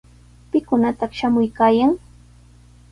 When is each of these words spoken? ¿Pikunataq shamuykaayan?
¿Pikunataq 0.51 1.11
shamuykaayan? 1.17 1.93